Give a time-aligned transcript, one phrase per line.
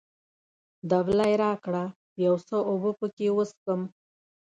[0.91, 1.83] دبلی راکړه،
[2.25, 3.81] یو څه اوبه پکښې وڅښم.